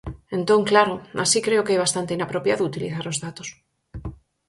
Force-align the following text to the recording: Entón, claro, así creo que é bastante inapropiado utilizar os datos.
Entón, 0.37 0.61
claro, 0.71 0.93
así 1.23 1.39
creo 1.47 1.65
que 1.65 1.75
é 1.75 1.83
bastante 1.85 2.15
inapropiado 2.17 2.63
utilizar 2.71 3.05
os 3.11 3.17
datos. 3.25 3.47